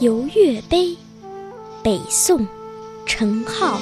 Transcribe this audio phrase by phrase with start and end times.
[0.00, 0.96] 游岳碑，
[1.82, 2.46] 北宋，
[3.04, 3.78] 陈浩。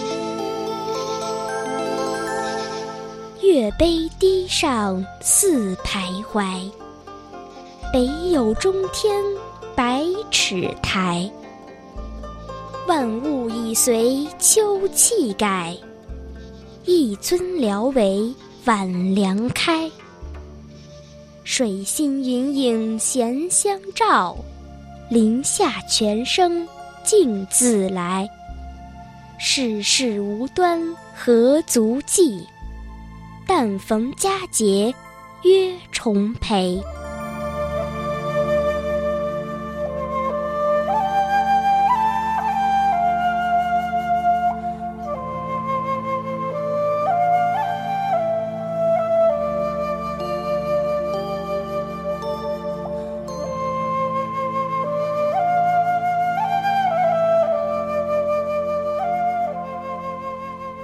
[3.41, 6.69] 岳碑堤上似徘徊，
[7.93, 9.23] 北有中天
[9.77, 11.31] 百尺台。
[12.89, 15.77] 万物已随秋气改，
[16.85, 19.89] 一尊聊为晚凉开。
[21.45, 24.37] 水心云影闲相照。
[25.11, 26.69] 林下泉声
[27.03, 28.29] 静自来，
[29.39, 30.79] 世事无端
[31.15, 32.47] 何足计？
[33.47, 34.95] 但逢佳节
[35.45, 36.79] 约重陪。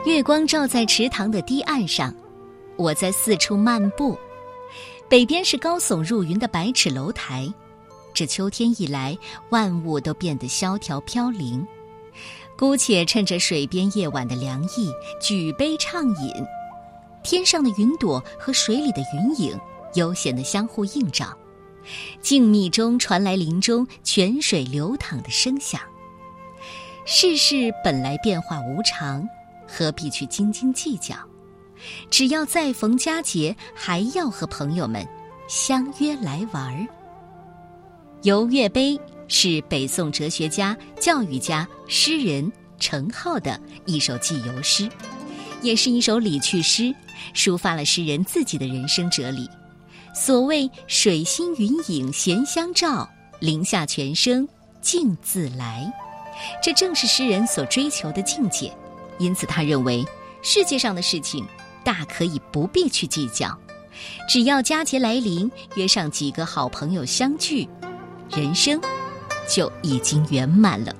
[0.04, 2.14] 月光照在池塘的堤岸上，
[2.76, 4.18] 我在四处漫步。
[5.08, 7.50] 北边是高耸入云的百尺楼台，
[8.12, 9.16] 这秋天一来，
[9.48, 11.66] 万物都变得萧条飘零。
[12.54, 16.32] 姑且趁着水边夜晚的凉意，举杯畅饮。
[17.22, 19.58] 天上的云朵和水里的云影
[19.94, 21.34] 悠闲地相互映照，
[22.20, 25.80] 静谧中传来林中泉水流淌的声响。
[27.06, 29.26] 世事本来变化无常。
[29.76, 31.16] 何必去斤斤计较？
[32.08, 35.04] 只要再逢佳节，还要和朋友们
[35.48, 36.78] 相约来玩儿。
[38.22, 38.92] 《游月碑》
[39.26, 44.88] 是北宋哲学家、教育家、诗人程颢的一首寄游诗，
[45.60, 46.94] 也是一首理趣诗，
[47.34, 49.50] 抒发了诗人自己的人生哲理。
[50.14, 53.10] 所谓“水心云影闲相照，
[53.40, 54.48] 林下泉声
[54.80, 55.92] 静自来”，
[56.62, 58.72] 这正是诗人所追求的境界。
[59.18, 60.04] 因此，他认为
[60.42, 61.46] 世界上的事情
[61.82, 63.56] 大可以不必去计较，
[64.28, 67.68] 只要佳节来临，约上几个好朋友相聚，
[68.30, 68.80] 人生
[69.48, 70.94] 就已经圆满了。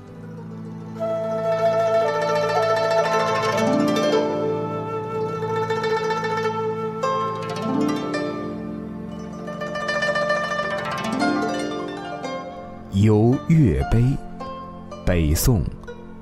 [12.92, 14.02] 游岳碑，
[15.04, 15.62] 北宋，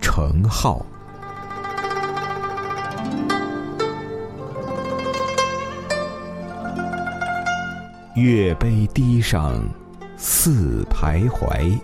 [0.00, 0.82] 程颢。
[8.14, 9.58] 月杯堤上
[10.18, 11.78] 似徘徊，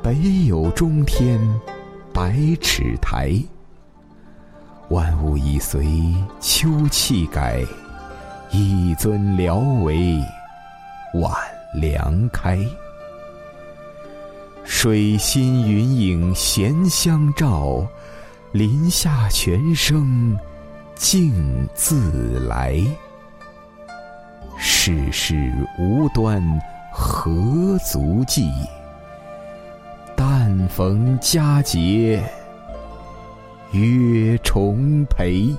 [0.00, 0.14] 北
[0.46, 1.40] 有中天
[2.12, 3.34] 百尺台。
[4.88, 7.60] 万物已随秋气改，
[8.52, 10.16] 一尊聊为
[11.14, 11.32] 晚
[11.74, 12.56] 凉开。
[14.62, 17.84] 水心云影闲相照，
[18.52, 20.38] 林下泉声
[20.94, 22.80] 静自来。
[24.82, 26.42] 世事无端
[26.90, 28.50] 何足计？
[30.16, 32.24] 但逢佳节
[33.72, 35.54] 约重陪。